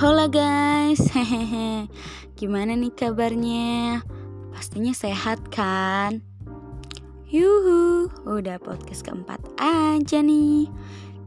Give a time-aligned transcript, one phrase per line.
[0.00, 1.84] Hola guys, hehehe.
[2.32, 4.00] Gimana nih kabarnya?
[4.48, 6.24] Pastinya sehat kan?
[7.28, 10.72] Yuhu, udah podcast keempat aja nih.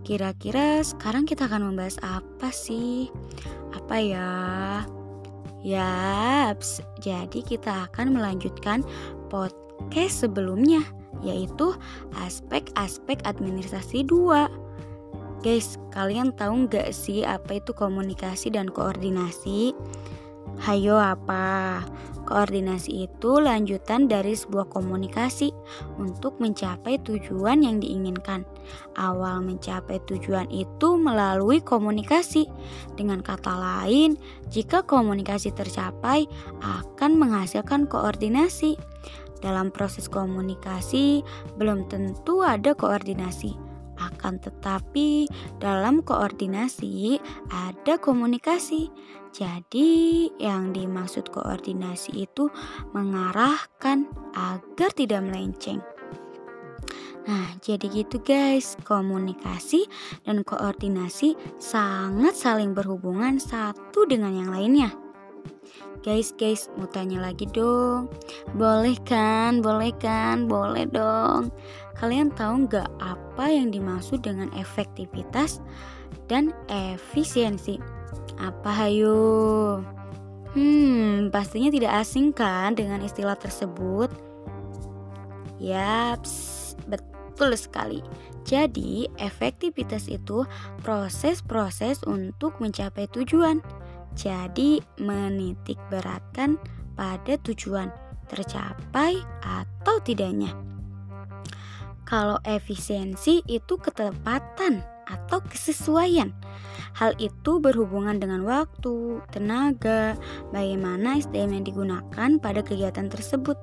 [0.01, 3.13] Kira-kira sekarang kita akan membahas apa sih?
[3.77, 4.33] Apa ya?
[5.61, 8.81] Yaps, jadi kita akan melanjutkan
[9.29, 10.81] podcast sebelumnya,
[11.21, 11.77] yaitu
[12.25, 14.49] aspek-aspek administrasi 2.
[15.43, 19.75] Guys, kalian tahu nggak sih apa itu komunikasi dan koordinasi?
[20.63, 21.83] Hayo apa?
[22.23, 25.51] Koordinasi itu lanjutan dari sebuah komunikasi
[25.99, 28.47] untuk mencapai tujuan yang diinginkan.
[28.95, 32.47] Awal mencapai tujuan itu melalui komunikasi.
[32.95, 34.15] Dengan kata lain,
[34.47, 36.23] jika komunikasi tercapai
[36.63, 38.79] akan menghasilkan koordinasi.
[39.43, 41.19] Dalam proses komunikasi
[41.59, 43.72] belum tentu ada koordinasi
[44.23, 45.27] akan tetapi,
[45.59, 47.19] dalam koordinasi
[47.51, 48.87] ada komunikasi.
[49.35, 52.47] Jadi, yang dimaksud koordinasi itu
[52.95, 55.83] mengarahkan agar tidak melenceng.
[57.27, 59.83] Nah, jadi gitu guys, komunikasi
[60.23, 65.02] dan koordinasi sangat saling berhubungan satu dengan yang lainnya.
[66.03, 68.11] Guys, guys, mau tanya lagi dong.
[68.59, 69.63] Boleh kan?
[69.63, 70.51] Boleh kan?
[70.51, 71.47] Boleh dong.
[71.95, 75.63] Kalian tahu nggak apa yang dimaksud dengan efektivitas
[76.27, 77.79] dan efisiensi?
[78.35, 79.79] Apa hayo?
[80.51, 84.11] Hmm, pastinya tidak asing kan dengan istilah tersebut?
[85.63, 88.03] Yaps, betul sekali.
[88.43, 90.43] Jadi, efektivitas itu
[90.83, 93.63] proses-proses untuk mencapai tujuan
[94.13, 96.57] jadi menitik beratkan
[96.93, 97.89] pada tujuan
[98.29, 100.53] tercapai atau tidaknya.
[102.03, 106.31] Kalau efisiensi itu ketepatan atau kesesuaian.
[106.93, 110.13] Hal itu berhubungan dengan waktu, tenaga,
[110.53, 113.57] bagaimana SDM yang digunakan pada kegiatan tersebut.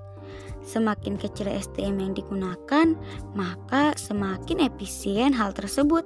[0.66, 2.98] Semakin kecil SDM yang digunakan,
[3.38, 6.04] maka semakin efisien hal tersebut.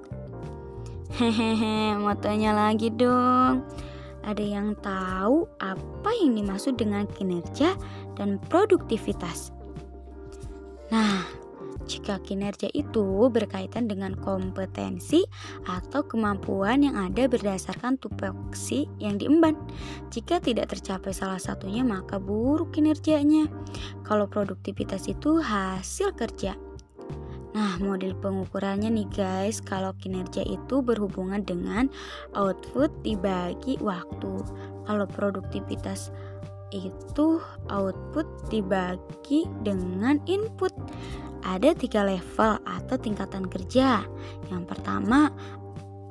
[1.17, 3.65] Hehehe, mau tanya lagi dong.
[4.35, 7.79] Ada yang tahu apa yang dimaksud dengan kinerja
[8.19, 9.55] dan produktivitas?
[10.91, 11.23] Nah,
[11.87, 15.23] jika kinerja itu berkaitan dengan kompetensi
[15.71, 19.55] atau kemampuan yang ada berdasarkan tupoksi yang diemban.
[20.11, 23.47] Jika tidak tercapai salah satunya, maka buruk kinerjanya.
[24.03, 26.59] Kalau produktivitas itu hasil kerja.
[27.55, 31.87] Nah, model pengukurannya nih guys, kalau kinerja itu berhubungan dengan
[32.35, 34.43] output dibagi waktu.
[34.85, 36.11] Kalau produktivitas
[36.75, 37.39] itu
[37.71, 40.75] output dibagi dengan input.
[41.47, 44.03] Ada tiga level atau tingkatan kerja.
[44.51, 45.31] Yang pertama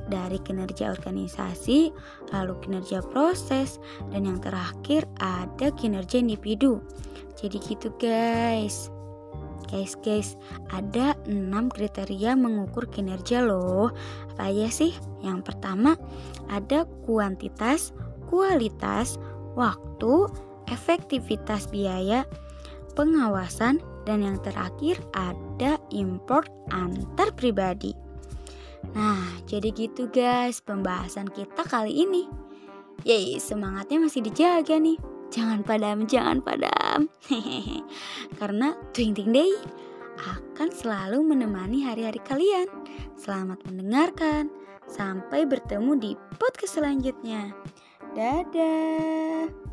[0.07, 1.91] dari kinerja organisasi,
[2.31, 3.83] lalu kinerja proses,
[4.15, 6.79] dan yang terakhir ada kinerja individu.
[7.35, 8.92] Jadi gitu guys.
[9.73, 10.37] Guys, guys,
[10.69, 13.89] ada 6 kriteria mengukur kinerja loh.
[14.37, 14.93] Apa aja sih?
[15.25, 15.97] Yang pertama,
[16.45, 17.89] ada kuantitas,
[18.29, 19.17] kualitas,
[19.57, 20.29] waktu,
[20.69, 22.29] efektivitas biaya,
[22.93, 27.97] pengawasan, dan yang terakhir ada import antar pribadi.
[28.93, 32.29] Nah, jadi gitu guys pembahasan kita kali ini.
[33.09, 35.01] Yeay, semangatnya masih dijaga nih.
[35.33, 36.82] Jangan padam, jangan padam.
[37.29, 37.81] Hehehe.
[38.39, 39.53] Karena Twing Ting Day
[40.21, 42.69] akan selalu menemani hari-hari kalian.
[43.17, 44.53] Selamat mendengarkan.
[44.85, 47.55] Sampai bertemu di podcast selanjutnya.
[48.13, 49.72] Dadah.